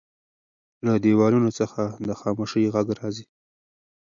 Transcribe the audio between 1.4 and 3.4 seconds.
څخه د خاموشۍ غږ راځي.